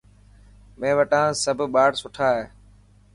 مين 0.79 0.93
وٽان 0.99 1.27
سڀ 1.43 1.59
ٻار 1.73 1.91
سٺا 2.01 2.27
هي. 2.37 2.45